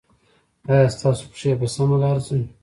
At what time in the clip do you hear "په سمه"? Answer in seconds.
1.59-1.97